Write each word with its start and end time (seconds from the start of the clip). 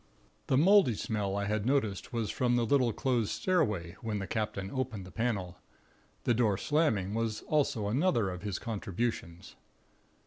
"The 0.47 0.57
moldy 0.57 0.95
smell 0.95 1.35
I 1.35 1.45
had 1.45 1.63
noticed 1.63 2.11
was 2.11 2.31
from 2.31 2.55
the 2.55 2.65
little 2.65 2.91
closed 2.91 3.29
stairway, 3.29 3.97
when 4.01 4.17
the 4.17 4.25
captain 4.25 4.71
opened 4.71 5.05
the 5.05 5.11
panel. 5.11 5.59
The 6.23 6.33
door 6.33 6.57
slamming 6.57 7.13
was 7.13 7.43
also 7.43 7.87
another 7.87 8.31
of 8.31 8.41
his 8.41 8.57
contributions. 8.57 9.55